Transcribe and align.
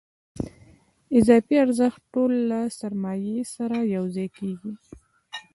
اضافي 1.19 1.55
ارزښت 1.65 2.01
ټول 2.13 2.31
له 2.51 2.59
سرمایې 2.79 3.37
سره 3.55 3.77
یوځای 3.95 4.27
کېږي 4.37 4.73